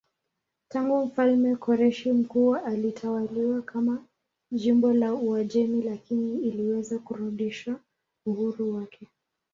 [0.69, 4.03] Tangu mfalme Koreshi Mkuu ilitawaliwa kama
[4.51, 7.75] jimbo la Uajemi lakini iliweza kurudisha
[8.25, 9.07] uhuru wake.